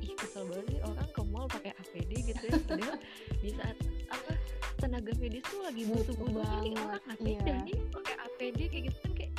ih 0.00 0.16
kesel 0.16 0.48
banget 0.48 0.64
sih 0.72 0.80
orang 0.80 1.08
ke 1.12 1.22
mall 1.28 1.44
pakai 1.44 1.76
APD 1.76 2.32
gitu 2.32 2.42
ya 2.48 2.56
padahal 2.64 2.96
di 3.44 3.50
saat 3.52 3.76
apa 4.08 4.32
tenaga 4.80 5.12
medis 5.20 5.44
tuh 5.44 5.60
lagi 5.60 5.84
Butuh 5.84 6.16
butuh-butuh 6.16 6.60
ini 6.64 6.76
orang 6.80 7.04
APD 7.04 7.28
iya. 7.36 7.56
nih 7.68 7.78
pakai 7.92 8.14
APD 8.16 8.58
kayak 8.64 8.84
gitu 8.88 8.98
kan 9.04 9.12
kayak 9.12 9.32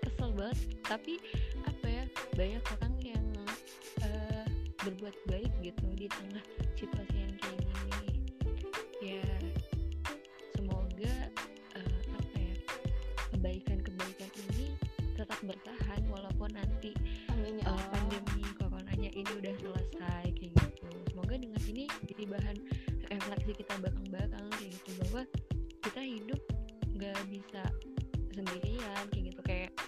kesel 0.00 0.30
banget 0.32 0.58
tapi 0.88 1.14
apa 1.68 1.84
ya 1.84 2.04
banyak 2.32 2.62
orang 2.80 2.94
yang 3.04 3.26
eh, 4.08 4.46
berbuat 4.80 5.16
baik 5.28 5.52
gitu 5.60 5.84
di 6.00 6.08
tengah 6.08 6.44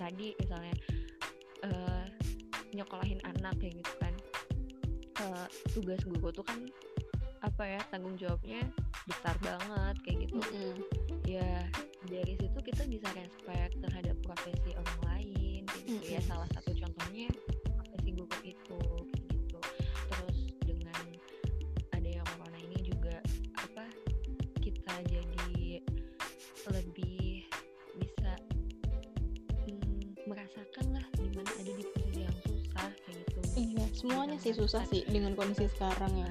tadi 0.04 0.36
misalnya 0.36 0.74
eh 1.64 2.04
nyokolahin 2.76 3.24
anak 3.24 3.56
kayak 3.56 3.80
gitu 3.80 3.94
kan 3.96 4.12
Eh, 5.24 5.46
tugas 5.72 6.02
guru 6.04 6.28
tuh 6.34 6.42
kan 6.44 6.58
apa 7.40 7.62
ya 7.64 7.80
tanggung 7.88 8.18
jawabnya 8.18 8.60
besar 9.06 9.32
banget 9.40 9.94
kayak 10.02 10.18
gitu 10.26 10.36
Mm-mm. 10.42 10.74
ya 11.24 11.70
dari 12.10 12.34
situ 12.34 12.58
kita 12.60 12.82
bisa 12.88 13.08
respect 13.14 13.78
terhadap 13.78 14.16
profesi 14.20 14.74
orang 14.74 15.00
lain 15.06 15.62
gitu 15.86 16.02
ya 16.02 16.20
Mm-mm. 16.20 16.28
salah 16.28 16.48
satu 16.52 16.74
contohnya 16.76 17.30
semuanya 34.04 34.36
sih 34.36 34.52
susah 34.52 34.84
sih 34.84 35.00
dengan 35.08 35.32
kondisi 35.32 35.64
sekarang 35.64 36.12
ya 36.12 36.28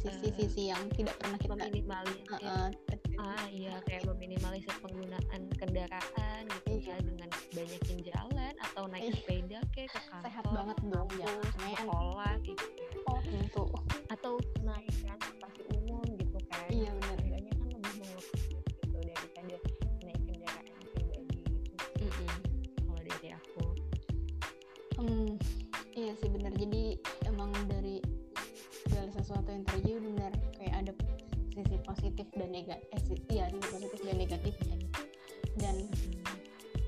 sisi-sisi 0.00 0.72
yang 0.72 0.88
tidak 0.96 1.14
pernah 1.20 1.36
kita 1.36 1.54
meminimalisir 1.56 2.24
uh, 2.32 2.40
uh, 2.40 2.68
sesuatu 29.30 29.54
yang 29.54 29.62
terjadi 29.62 29.98
benar 30.02 30.32
kayak 30.58 30.74
ada 30.82 30.92
sisi 31.54 31.76
positif 31.86 32.26
dan 32.34 32.50
negatif. 32.50 32.82
Eh, 32.90 33.00
si- 33.06 33.22
iya 33.30 33.46
sisi 33.46 33.66
positif 33.70 33.98
dan 34.02 34.16
negatifnya. 34.18 34.76
Dan 35.54 35.76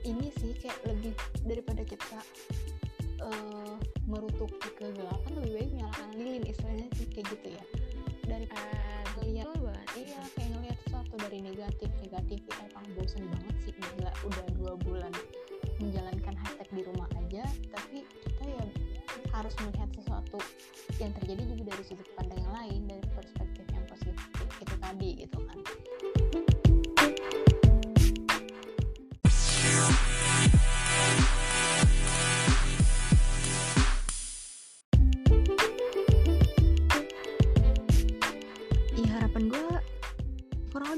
ini 0.03 0.27
sih 0.43 0.51
kayak 0.59 0.79
lebih 0.91 1.15
daripada 1.47 1.87
kita 1.87 2.19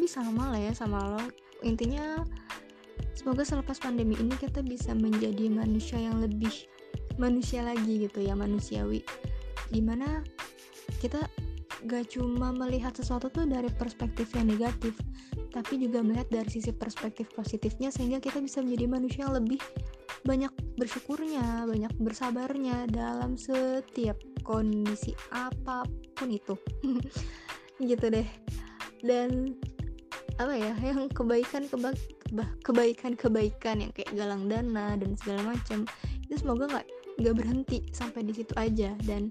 lebih 0.05 0.21
sama 0.21 0.53
lah 0.53 0.61
ya 0.61 0.77
sama 0.77 1.01
lo. 1.17 1.25
Intinya 1.65 2.21
semoga 3.17 3.41
selepas 3.41 3.81
pandemi 3.81 4.13
ini 4.21 4.37
kita 4.37 4.61
bisa 4.61 4.93
menjadi 4.93 5.49
manusia 5.49 5.97
yang 5.97 6.21
lebih 6.21 6.69
manusia 7.17 7.65
lagi 7.65 8.05
gitu 8.05 8.21
ya 8.21 8.37
manusiawi. 8.37 9.01
Di 9.73 9.81
mana 9.81 10.21
kita 11.01 11.25
gak 11.89 12.13
cuma 12.13 12.53
melihat 12.53 12.93
sesuatu 12.93 13.33
tuh 13.33 13.49
dari 13.49 13.73
perspektif 13.81 14.29
yang 14.37 14.53
negatif 14.53 14.93
tapi 15.57 15.81
juga 15.81 16.05
melihat 16.05 16.29
dari 16.29 16.53
sisi 16.53 16.69
perspektif 16.69 17.33
positifnya 17.33 17.89
sehingga 17.89 18.21
kita 18.21 18.45
bisa 18.45 18.61
menjadi 18.61 18.85
manusia 18.85 19.25
yang 19.25 19.41
lebih 19.41 19.61
banyak 20.29 20.53
bersyukurnya 20.77 21.65
banyak 21.65 21.93
bersabarnya 21.97 22.93
dalam 22.93 23.41
setiap 23.41 24.21
kondisi 24.45 25.17
apa 25.33 25.89
pun 26.13 26.29
itu. 26.29 26.61
Gitu 27.89 28.05
deh. 28.13 28.29
Dan 29.01 29.57
apa 30.35 30.55
ya 30.59 30.75
yang 30.83 31.07
kebaikan 31.07 31.71
keba 31.71 31.95
keba- 32.27 32.55
kebaikan 32.67 33.13
kebaikan 33.15 33.77
yang 33.87 33.93
kayak 33.95 34.11
galang 34.19 34.51
dana 34.51 34.99
dan 34.99 35.15
segala 35.15 35.55
macam 35.55 35.87
itu 36.27 36.35
semoga 36.43 36.67
nggak 36.67 36.87
nggak 37.23 37.35
berhenti 37.39 37.79
sampai 37.95 38.27
di 38.27 38.35
situ 38.35 38.51
aja. 38.59 38.91
Dan 39.07 39.31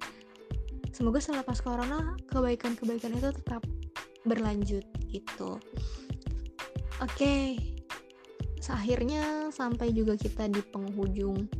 semoga 0.95 1.19
selepas 1.19 1.59
corona 1.59 2.15
kebaikan 2.31 2.79
kebaikan 2.79 3.19
itu 3.19 3.35
tetap 3.35 3.63
berlanjut 4.23 4.87
gitu. 5.11 5.59
Oke 7.03 7.59
akhirnya 8.63 9.51
sampai 9.51 9.91
juga 9.91 10.15
kita 10.15 10.47
di 10.47 10.63
penghujung 10.63 11.51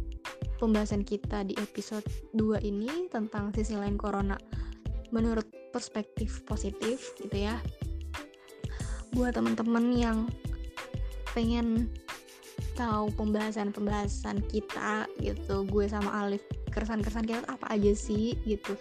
pembahasan 0.55 1.03
kita 1.03 1.43
di 1.43 1.51
episode 1.59 2.07
2 2.31 2.63
ini 2.63 3.11
tentang 3.11 3.51
sisi 3.51 3.75
lain 3.75 3.99
corona. 3.99 4.39
Menurut 5.11 5.43
perspektif 5.75 6.47
positif 6.47 7.11
gitu 7.19 7.35
ya 7.35 7.59
buat 9.13 9.37
teman-teman 9.37 9.93
yang 9.93 10.17
pengen 11.37 11.89
tahu 12.73 13.13
pembahasan-pembahasan 13.13 14.41
kita 14.49 15.05
gitu. 15.21 15.65
Gue 15.69 15.85
sama 15.85 16.25
Alif 16.25 16.41
keresan-keresan 16.73 17.25
kita 17.25 17.45
apa 17.45 17.69
aja 17.73 17.93
sih 17.93 18.37
gitu. 18.45 18.73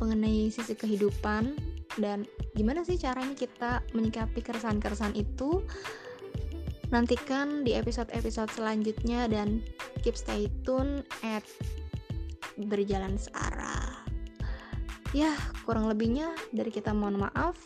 Mengenai 0.00 0.48
sisi 0.48 0.72
kehidupan 0.72 1.56
dan 2.00 2.24
gimana 2.56 2.84
sih 2.84 3.00
caranya 3.00 3.36
kita 3.36 3.84
menyikapi 3.92 4.40
keresahan-keresahan 4.40 5.16
itu. 5.16 5.64
Nantikan 6.88 7.66
di 7.66 7.74
episode-episode 7.74 8.52
selanjutnya 8.54 9.26
dan 9.26 9.58
keep 10.00 10.14
stay 10.14 10.46
tune 10.62 11.02
at 11.26 11.42
berjalan 12.56 13.18
searah. 13.18 14.06
Ya 15.12 15.34
kurang 15.66 15.90
lebihnya 15.90 16.30
dari 16.54 16.70
kita 16.70 16.94
mohon 16.94 17.20
maaf 17.20 17.56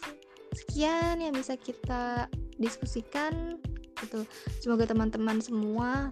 sekian 0.54 1.22
yang 1.22 1.34
bisa 1.34 1.54
kita 1.54 2.26
diskusikan 2.58 3.56
gitu. 4.02 4.24
Semoga 4.60 4.88
teman-teman 4.90 5.38
semua 5.40 6.10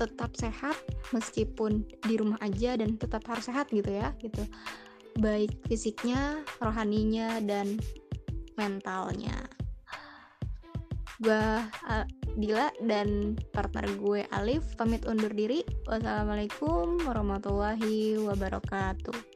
tetap 0.00 0.32
sehat 0.32 0.76
meskipun 1.12 1.84
di 2.08 2.16
rumah 2.16 2.40
aja 2.40 2.72
dan 2.80 2.96
tetap 2.96 3.20
harus 3.28 3.46
sehat 3.46 3.68
gitu 3.68 3.92
ya 3.92 4.16
gitu. 4.24 4.42
Baik 5.20 5.52
fisiknya 5.68 6.40
rohaninya 6.62 7.42
dan 7.44 7.76
mentalnya. 8.56 9.48
Gue 11.20 11.40
Dila 12.40 12.72
dan 12.86 13.36
partner 13.52 13.84
gue 14.00 14.24
Alif 14.32 14.64
pamit 14.80 15.04
undur 15.04 15.34
diri. 15.34 15.60
Wassalamualaikum 15.84 17.02
warahmatullahi 17.04 18.16
wabarakatuh 18.22 19.29